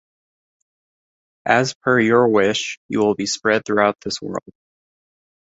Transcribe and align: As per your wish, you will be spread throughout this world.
As 1.45 1.75
per 1.75 1.99
your 1.99 2.27
wish, 2.27 2.79
you 2.89 2.97
will 3.01 3.13
be 3.13 3.27
spread 3.27 3.67
throughout 3.67 3.97
this 4.01 4.19
world. 4.19 4.49